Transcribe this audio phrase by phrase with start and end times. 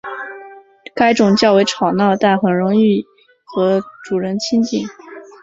[0.95, 3.05] 该种较为吵闹但很容易
[3.45, 4.81] 和主人亲近。